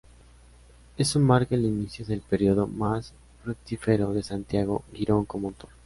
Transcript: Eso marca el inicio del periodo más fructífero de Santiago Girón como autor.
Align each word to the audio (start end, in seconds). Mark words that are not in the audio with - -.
Eso 0.97 1.19
marca 1.19 1.53
el 1.53 1.63
inicio 1.63 2.03
del 2.07 2.21
periodo 2.21 2.65
más 2.65 3.13
fructífero 3.43 4.13
de 4.13 4.23
Santiago 4.23 4.83
Girón 4.93 5.25
como 5.25 5.49
autor. 5.49 5.69